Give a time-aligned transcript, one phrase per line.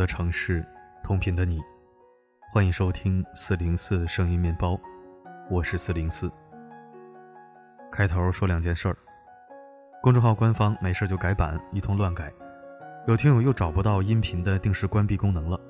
[0.00, 0.66] 的城市，
[1.02, 1.60] 同频的你，
[2.54, 4.80] 欢迎收听四零四声音面包，
[5.50, 6.32] 我是四零四。
[7.92, 8.96] 开头说两件事儿，
[10.02, 12.32] 公众号官方没事就改版，一通乱改，
[13.08, 15.60] 有听友又找不到音频的定时关闭功能了。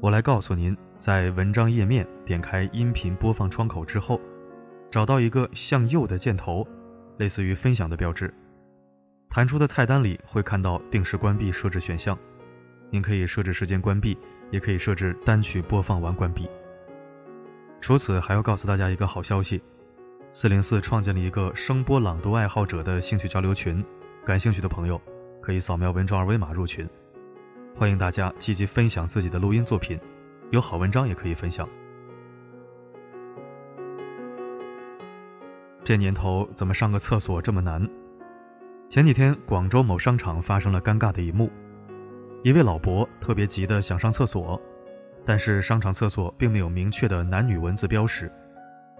[0.00, 4.20] 我来告诉您，在文章页面点开音频播放窗口之后，
[4.88, 6.64] 找到一个向右的箭头，
[7.18, 8.32] 类似于分享的标志，
[9.28, 12.16] 弹出的菜单里会看到定时关闭设置选项。
[12.94, 14.16] 您可以设置时间关闭，
[14.52, 16.48] 也可以设置单曲播放完关闭。
[17.80, 19.60] 除此，还要告诉大家一个好消息：
[20.30, 23.84] 四零四创建了一个声波朗读爱好者的兴趣交流群，
[24.24, 25.02] 感兴趣的朋友
[25.42, 26.88] 可以扫描文章二维码入群。
[27.74, 29.98] 欢迎大家积极分享自己的录音作品，
[30.52, 31.68] 有好文章也可以分享。
[35.82, 37.84] 这年头怎么上个厕所这么难？
[38.88, 41.50] 前几天广州某商场发生了尴尬的一幕。
[42.44, 44.60] 一位老伯特别急的想上厕所，
[45.24, 48.30] 但是商场厕所并没有明确的男女文字标识，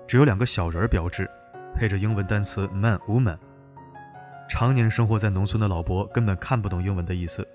[0.06, 1.28] 只有两个小人标志，
[1.75, 3.36] 配着英文单词 man woman。
[4.48, 7.47] 常年生活在农村的老伯根本看不懂英文的意思，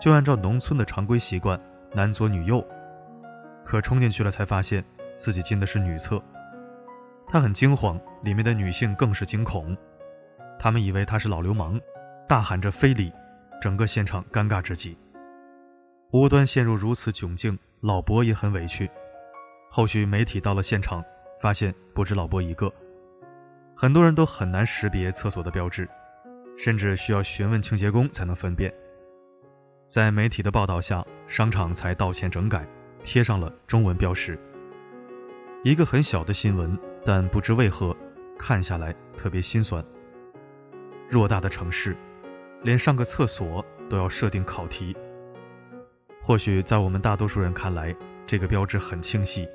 [0.00, 1.56] 就按照农村的常规习惯
[1.94, 2.60] 男左女右，
[3.64, 6.20] 可冲进去了才发现自己进的是女厕，
[7.28, 9.76] 他很惊慌，里面的女性更是惊恐，
[10.58, 11.80] 他们以为他是老流氓，
[12.26, 13.12] 大喊着非礼，
[13.60, 14.98] 整个现场尴尬至极。
[16.10, 18.90] 无端陷入如此窘境，老伯也很委屈。
[19.70, 21.04] 后续媒体到了现场，
[21.38, 22.72] 发现不止老伯一个，
[23.76, 25.86] 很多人都很难识别厕所的标志，
[26.56, 28.72] 甚至需要询问清洁工才能分辨。
[29.86, 32.66] 在媒体的报道下，商场才道歉整改，
[33.02, 34.38] 贴上了中文标识。
[35.62, 37.94] 一个很小的新闻，但不知为何，
[38.38, 39.84] 看下来特别心酸。
[41.10, 41.94] 偌大的城市，
[42.62, 44.96] 连上个厕所都要设定考题。
[46.22, 47.94] 或许在我们大多数人看来，
[48.26, 49.48] 这个标志很清晰，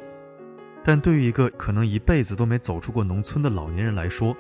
[0.84, 4.36] 但对于一个可能一辈子都没走出过农村的老年人来说，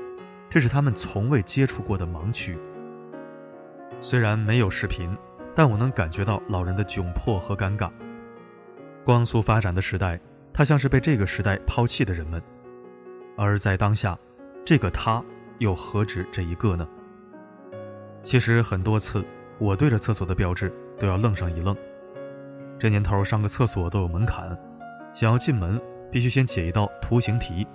[0.50, 2.58] 这是他们从未接触过的盲区。
[4.02, 5.16] 虽然没有视频，
[5.56, 7.90] 但我能感觉到老人的窘迫和尴尬。
[9.06, 10.20] 光速发展的时代，
[10.52, 12.42] 他像是被这个时代抛弃的人们，
[13.38, 14.18] 而在当下，
[14.66, 15.24] 这个他
[15.60, 16.88] 又何止这一个呢？
[18.24, 19.24] 其实很多次，
[19.60, 21.76] 我对着厕所的标志都要愣上一愣。
[22.84, 24.46] 这年头上个厕所都有门槛，
[25.14, 27.66] 想要进门必须先解一道图形题。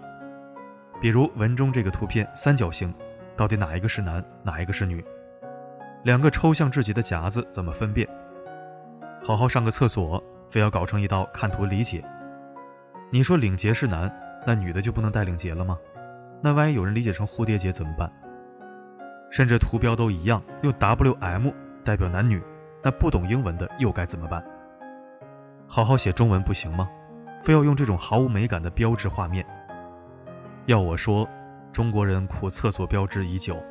[1.01, 2.95] 比如文中这个图片三角形，
[3.35, 5.03] 到底哪一个是男，哪一个是女？
[6.05, 8.07] 两个抽象至极的夹子怎么分辨？
[9.23, 12.05] 好好上个厕所，非要搞成一道看图理解。
[13.11, 14.15] 你说领结是男，
[14.47, 15.79] 那女的就不能带领结了吗？
[16.43, 18.13] 那万一有人理解成蝴蝶结怎么办？
[19.31, 21.49] 甚至图标都一样，用 W M
[21.83, 22.43] 代表男女，
[22.83, 24.45] 那不懂英文的又该怎么办？
[25.71, 26.89] 好好写中文不行吗？
[27.39, 29.47] 非要用这种毫无美感的标志画面？
[30.65, 31.29] 要我说，
[31.71, 33.63] 中国人苦厕所标志已久。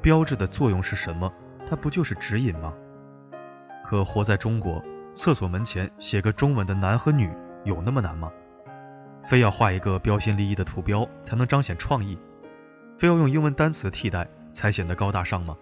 [0.00, 1.30] 标志的作用是什么？
[1.68, 2.72] 它不就是指引吗？
[3.84, 4.82] 可活在中国，
[5.12, 7.30] 厕所门前写个中文的男和女
[7.64, 8.32] 有那么难吗？
[9.22, 12.18] 非要画一个标新立异的图标才能彰显创意？
[12.96, 15.54] 非要用英文单词替代才显得高大上吗？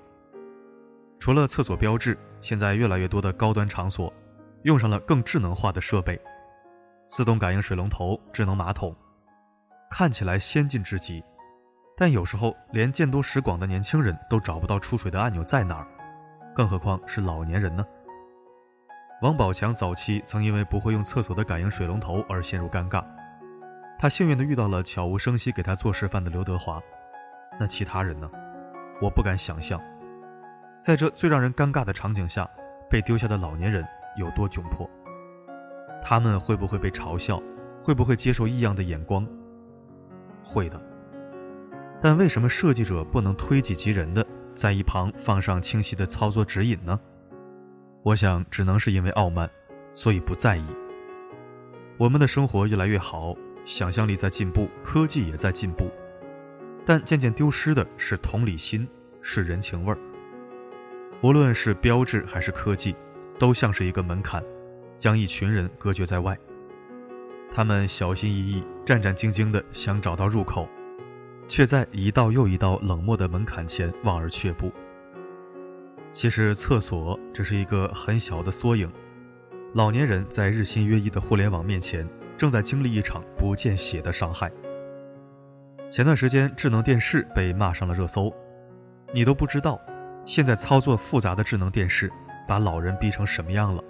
[1.19, 4.13] 除了厕所标志，现在越来越多的高端场所。
[4.67, 6.21] 用上了更智能化的设备，
[7.07, 8.93] 自动感应水龙头、智能马桶，
[9.89, 11.23] 看起来先进至极，
[11.97, 15.87] 但有时候连见多识广的年轻人都找不到出水的按钮在哪儿，
[16.53, 17.87] 更何况是老年人呢？
[19.23, 23.05] 王宝强早期曾因为不会用厕所的感应水龙头而陷入尴尬，
[24.01, 26.83] 他幸运地遇到了悄无声息给他做示范的刘德华，
[27.61, 28.29] 那其他人呢？
[29.01, 29.81] 我不敢想象，
[30.83, 32.51] 在这最让人尴尬的场景下，
[32.91, 33.87] 被丢下的老年人。
[34.17, 34.89] 有多窘迫？
[36.03, 37.43] 他们会不会被嘲笑？
[37.83, 39.27] 会不会接受异样的眼光？
[40.43, 40.81] 会的。
[42.01, 46.99] 但为什么设计者不能推己及人的在一旁放上清晰的操作指引呢？
[48.03, 49.51] 我想，只能是因为傲慢，
[49.95, 50.65] 所以不在意。
[51.97, 55.91] 我们的生活越来越好，想象力在进步，科技也在进步，
[56.85, 58.87] 但渐渐丢失的是同理心，
[59.23, 59.99] 是人情味儿。
[61.23, 62.95] 无论是标志还是科技。
[63.39, 64.43] 都像是一个门槛，
[64.99, 66.37] 将一群人隔绝在外。
[67.51, 70.69] 他们小心翼翼、战战兢兢地想找到入口，
[71.47, 74.73] 却在一道又一道冷漠的门槛前望而却步。
[76.13, 78.91] 其实，厕所只是一个很小的缩影。
[79.75, 82.09] 老年人在日新月异的互联网面前，
[82.39, 84.51] 正在经历一场不见血的伤害。
[85.91, 88.35] 前段时间，智能电视被骂上了热搜。
[89.13, 89.81] 你都不知道，
[90.25, 92.11] 现在操作复杂的智能电视。
[92.47, 93.83] 把老人逼成什么样了？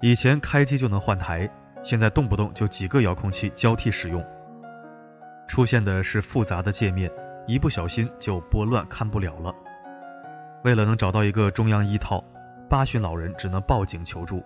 [0.00, 1.48] 以前开机就能换台，
[1.82, 4.24] 现在动不动就几个遥控器交替使用。
[5.48, 7.10] 出现的是复杂的界面，
[7.46, 9.54] 一不小心就拨乱看不了了。
[10.64, 12.22] 为了能找到一个中央一套，
[12.68, 14.44] 八旬老人只能报警求助。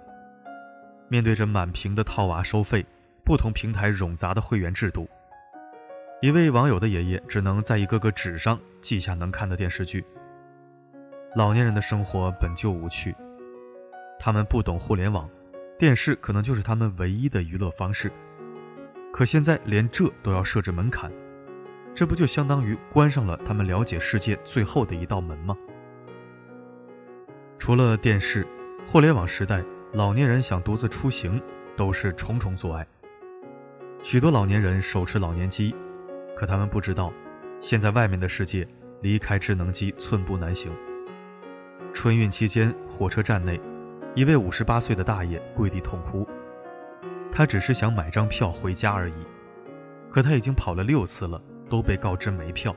[1.09, 2.85] 面对着满屏的套娃收费、
[3.25, 5.09] 不同平台冗杂的会员制度，
[6.21, 10.05] 一位网友的爷爷只能在一个个纸上记下能看的电视剧。
[11.37, 13.15] 老年人的生活本就无趣，
[14.19, 15.31] 他们不懂互联网，
[15.79, 18.11] 电视可能就是他们唯一的娱乐方式。
[19.13, 21.09] 可现在连这都要设置门槛，
[21.95, 25.57] 这不就相当于关上了他们了解世界最后的一道门吗？
[27.61, 28.45] 除了电视，
[28.85, 29.63] 互联网时代，
[29.93, 31.41] 老年人想独自出行
[31.77, 32.85] 都是重重阻碍。
[34.03, 35.77] 许多老年人手持老年机，
[36.35, 37.13] 可他们不知道，
[37.61, 38.67] 现在外面的世界
[39.01, 40.73] 离开智能机寸步难行。
[41.93, 43.61] 春运期间，火车站内，
[44.15, 46.27] 一位五十八岁的大爷跪地痛哭。
[47.33, 49.27] 他只是想买张票回家而已，
[50.11, 52.75] 可他已经跑了六次了，都被告知没票。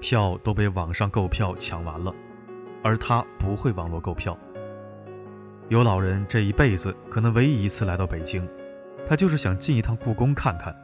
[0.00, 2.12] 票都被网上购票抢完了，
[2.82, 4.36] 而他不会网络购票。
[5.68, 8.46] 有老人这一辈子可能唯一一次来到北京，
[9.06, 10.74] 他就是想进一趟故宫看看，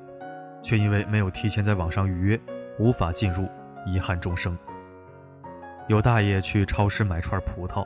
[0.63, 2.41] 却因为没有提前在网上预约，
[2.79, 3.49] 无法进入，
[3.87, 4.57] 遗憾终生。
[5.91, 7.85] 有大爷去超市买串葡萄。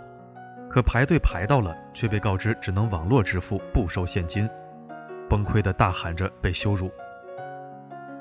[0.68, 4.46] 可排队排到了，却被告知只能网络支付，不收现金，
[5.26, 6.90] 崩溃的大喊着被羞辱。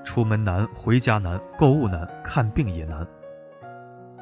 [0.02, 3.06] 出门难，回家难，购物难，看病也难。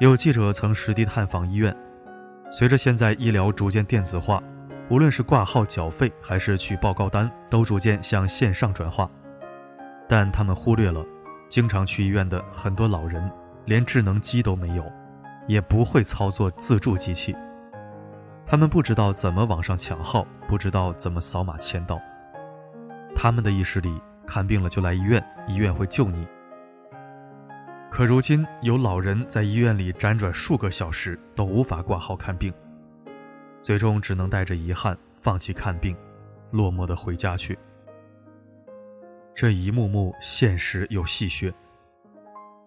[0.00, 1.72] 有记者曾实地探访医院，
[2.50, 4.42] 随着现在医疗逐渐电子化，
[4.90, 9.08] 无论是挂号缴费还是取报告单，都逐渐向线上转化。
[10.08, 11.06] 但他们忽略了，
[11.48, 13.30] 经常去医院的很多老人
[13.64, 14.84] 连智能机都没有，
[15.46, 17.34] 也不会操作自助机器。
[18.44, 22.00] 他们不知道怎么网上抢号，不知道怎么扫码签到。
[23.14, 26.26] 他们的意识里，看病了就来医院，医院会救你。
[27.90, 32.52] 可如今，有老人在医院里辗转数个小时都无法挂号看病，
[33.60, 35.96] 最终只能带着遗憾放弃看病，
[36.50, 37.58] 落寞的回家去。
[39.34, 41.52] 这一幕幕现实又戏谑。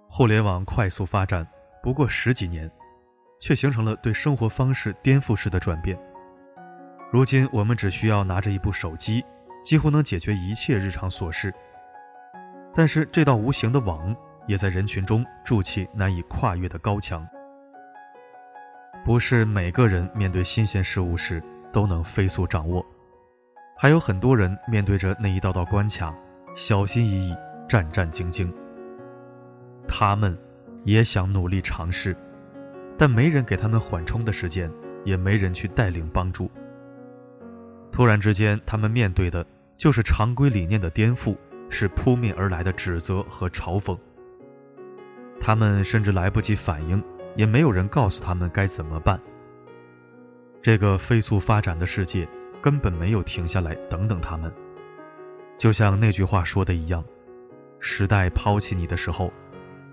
[0.08, 1.46] 互联网快速发展，
[1.86, 2.70] 不过十几年。
[3.46, 5.96] 却形成了对生活方式颠覆式的转变。
[7.12, 9.24] 如今，我们只需要拿着一部手机，
[9.64, 11.54] 几乎能解决一切日常琐事。
[12.74, 14.16] 但是，这道无形的网
[14.48, 17.28] 也在人群中筑起难以跨越的高墙。
[19.04, 22.84] 不是每个人面对新鲜事物时都能飞速掌握，
[23.78, 26.16] 还有很多人面对着那一道道关卡，
[26.56, 27.36] 小心翼翼、
[27.70, 28.52] 战战兢兢。
[29.88, 30.36] 他们
[30.86, 32.16] 也想努力尝试。
[32.98, 34.72] 但没人给他们缓冲的时间，
[35.04, 36.50] 也没人去带领帮助。
[37.92, 39.46] 突然之间，他们面对的
[39.76, 41.38] 就是常规理念的颠覆，
[41.70, 43.98] 是扑面而来的指责和嘲讽。
[45.42, 47.04] 他们甚至来不及反应，
[47.36, 49.20] 也没有人告诉他们该怎么办。
[50.62, 52.28] 这个飞速发展的世界
[52.62, 54.52] 根本没有停下来等等他们，
[55.58, 57.04] 就像那句话说的一样
[57.80, 59.32] ：“时代抛弃你的时候，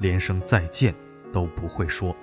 [0.02, 0.94] 连声再见
[1.32, 2.14] 都不会说。”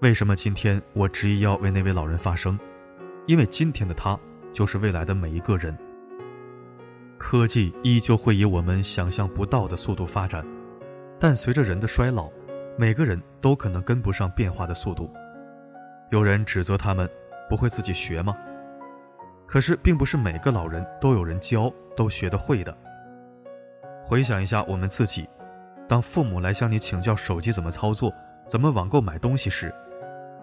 [0.00, 2.58] 为什么今天我执意要为那位老人发声？
[3.26, 4.18] 因为今天的他
[4.52, 5.76] 就是未来的每一个人。
[7.18, 10.46] 科技依旧会以我们想象不到的速度发展，
[11.18, 12.30] 但随着人的衰老，
[12.76, 15.12] 每个人都可能跟不上变化的速度。
[16.10, 17.10] 有人指责他们
[17.50, 18.36] 不会自己学吗？
[19.46, 22.74] 可是并不是每个老人都有人教，都学得会的。
[24.00, 25.28] 回想一下我们自己，
[25.88, 28.12] 当父母来向你请教手机怎么操作，
[28.46, 29.74] 怎么网购买东西时，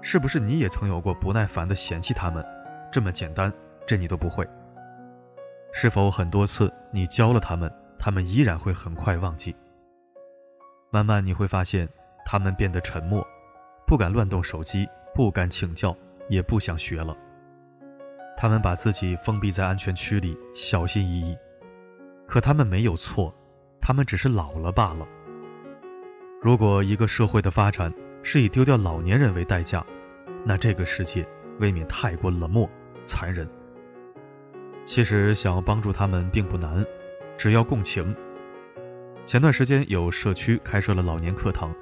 [0.02, 2.44] 是不是你也曾有过不耐烦的嫌弃他们？
[2.92, 3.54] 这么简单，
[3.86, 4.48] 这你都不会？
[5.72, 9.56] 是否很多次你教了他们，他们依然会很快忘记？
[10.90, 11.88] 慢慢你会发现，
[12.26, 13.26] 他们变得沉默，
[13.86, 15.96] 不敢乱动手机，不敢请教，
[16.30, 17.16] 也不想学了。
[18.38, 21.38] 他们把自己封闭在安全区里，小心翼翼。
[22.26, 23.34] 可他们没有错，
[23.80, 25.06] 他们只是老了罢了。
[26.42, 29.84] 如果一个社会的发展是以丢掉老年人为代价，
[30.44, 31.28] 那这个世界
[31.60, 32.70] 未免太过冷漠、
[33.04, 33.48] 残忍。
[34.86, 36.86] 其实想要帮助他们并不难，
[37.38, 38.16] 只要共情。
[39.26, 41.74] 前段时间有社区开设了老年课堂，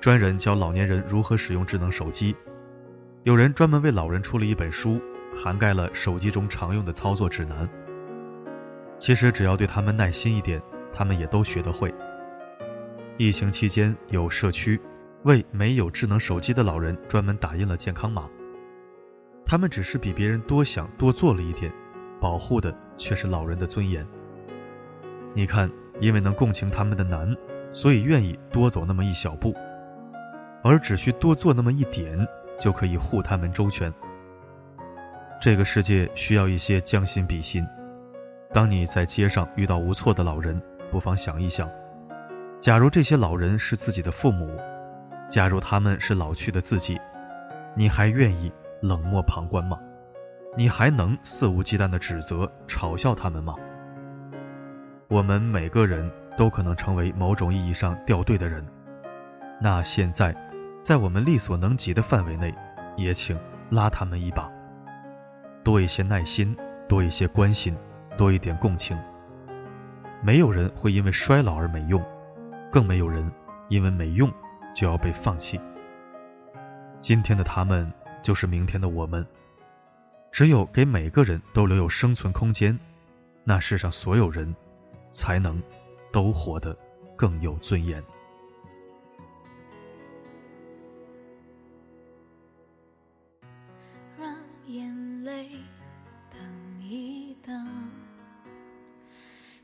[0.00, 2.34] 专人教老年人如何使用智能手机。
[3.22, 5.00] 有人专门为老人出了一本书，
[5.32, 7.68] 涵盖了手机中常用的操作指南。
[8.98, 10.60] 其实只要对他们耐心一点，
[10.92, 11.94] 他们也都学得会。
[13.22, 14.80] 疫情期间，有社区。
[15.22, 18.28] 为没有智能手机的老人专门打印了健康码。
[19.46, 21.72] 他们只是比别人多想多做了一点，
[22.20, 24.04] 保护的却是老人的尊严。
[25.34, 27.32] 你看，因为能共情他们的难，
[27.72, 29.54] 所以愿意多走那么一小步，
[30.64, 32.26] 而只需多做那么一点，
[32.58, 33.94] 就可以护他们周全。
[35.40, 37.64] 这个世界需要一些将心比心。
[38.52, 40.60] 当你在街上遇到无措的老人，
[40.90, 41.70] 不妨想一想：
[42.62, 44.56] 假如这些老人是自己的父母，
[45.28, 46.96] 假如他们是老去的自己，
[47.74, 48.52] 你还愿意
[48.82, 49.76] 冷漠旁观吗？
[50.56, 53.56] 你还能肆无忌惮地指责、嘲笑他们吗？
[55.08, 58.64] 我们每个人都可能成为某种意义上掉队的人，
[59.60, 60.32] 那现在，
[60.80, 62.54] 在我们力所能及的范围内，
[62.96, 63.36] 也请
[63.70, 64.48] 拉他们一把，
[65.64, 66.56] 多一些耐心，
[66.88, 67.76] 多一些关心，
[68.16, 68.96] 多一点共情。
[70.22, 72.00] 没有人会因为衰老而没用，
[72.72, 73.30] 更没有人
[73.68, 74.32] 因为没用
[74.74, 75.60] 就要被放弃。
[77.00, 79.24] 今天的他们就是明天的我们，
[80.32, 82.76] 只有给每个人都留有生存空间，
[83.44, 84.52] 那世上所有人。
[85.14, 85.62] 才能
[86.10, 86.74] 都活得
[87.14, 88.02] 更有尊严。
[94.18, 94.34] 让
[94.66, 95.50] 眼泪
[96.30, 96.40] 等
[96.82, 97.52] 一等，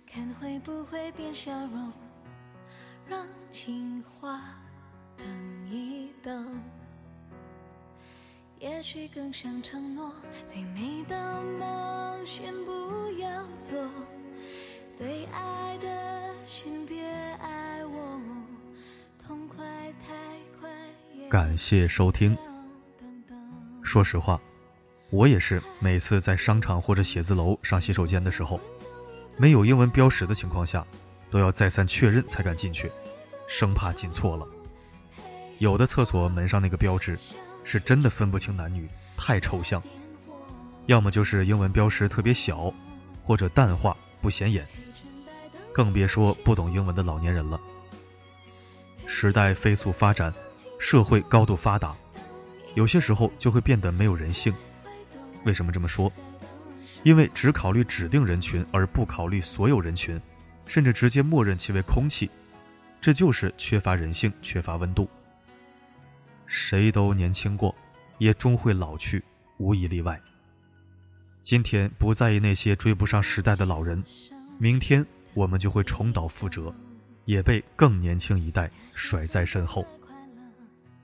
[0.06, 1.90] 看会不会变笑容。
[3.08, 4.38] 让情话
[5.16, 5.26] 等
[5.70, 6.60] 一等，
[8.58, 10.12] 也许更想承诺，
[10.44, 13.78] 最美的梦先不要做。
[14.92, 17.02] 最爱的心别
[17.40, 18.20] 爱我，
[19.26, 19.64] 痛快
[20.06, 20.14] 太
[20.60, 20.68] 快
[21.30, 22.36] 感谢收听。
[23.82, 24.38] 说实话，
[25.08, 28.60] 我也是每次在商场或者写字楼上洗手间的时候，
[29.38, 30.86] 没有英文标识的情况下，
[31.30, 32.90] 都要再三确认才敢进去，
[33.46, 34.46] 生怕进错了。
[35.58, 37.18] 有的厕所门上那个标志，
[37.64, 39.80] 是真的分不清男女，太抽象；
[40.86, 42.72] 要么就是英文标识特别小，
[43.22, 44.66] 或者淡化不显眼。
[45.72, 47.60] 更别说不懂英文的老年人了。
[49.06, 50.32] 时代飞速发展，
[50.78, 51.96] 社会高度发达，
[52.74, 54.54] 有些时候就会变得没有人性。
[55.44, 56.12] 为什么这么说？
[57.04, 60.20] 因为只考虑指定人群而不考虑所有人群，
[60.68, 62.30] 甚至直接默认其为空气，
[63.00, 65.08] 这就是缺乏人性、缺乏温度。
[66.46, 67.74] 谁都年轻过，
[68.18, 69.24] 也终会老去，
[69.56, 70.20] 无一例外。
[71.42, 74.04] 今天不在意那些追不上时代的老人，
[74.58, 75.04] 明天。
[75.34, 76.74] 我们就会重蹈覆辙，
[77.24, 79.86] 也被更年轻一代甩在身后。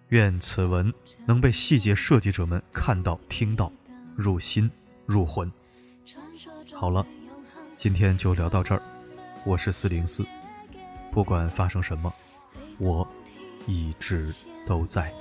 [0.08, 0.92] 愿此文
[1.24, 3.70] 能被细节设计者们看到、听到，
[4.16, 4.68] 入心、
[5.06, 5.52] 入魂。
[6.72, 7.06] 好了，
[7.76, 8.82] 今天就聊到这儿。
[9.46, 10.24] 我是四零四，
[11.12, 12.10] 不管发生什么，
[12.78, 13.06] 我
[13.66, 14.34] 一直
[14.66, 15.12] 都在。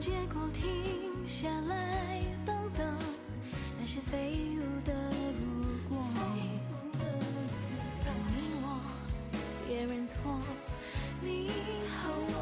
[0.00, 2.96] 结果停下来，等等
[3.80, 4.92] 那些飞舞的
[5.40, 5.98] 如果，
[8.06, 8.64] 让你我
[9.66, 10.14] 别认错，
[11.20, 11.50] 你
[11.88, 12.34] 和我。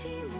[0.00, 0.39] 寂寞。